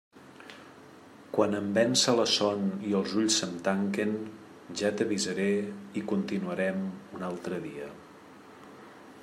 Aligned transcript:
Quan 1.35 1.51
em 1.57 1.67
vença 1.75 2.15
la 2.19 2.25
son 2.35 2.63
i 2.91 2.95
els 2.99 3.13
ulls 3.23 3.37
se'm 3.41 3.53
tanquen, 3.67 4.15
ja 4.81 4.93
t'avisaré 5.01 5.49
i 6.01 6.03
continuarem 6.13 6.81
un 7.19 7.27
altre 7.33 7.61
dia. 7.69 7.91